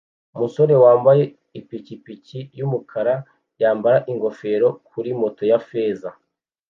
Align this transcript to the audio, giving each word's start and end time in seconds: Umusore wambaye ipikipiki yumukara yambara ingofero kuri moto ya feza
Umusore 0.35 0.73
wambaye 0.83 1.23
ipikipiki 1.59 2.39
yumukara 2.57 3.15
yambara 3.61 3.97
ingofero 4.11 4.67
kuri 4.89 5.09
moto 5.21 5.43
ya 5.51 5.59
feza 5.67 6.09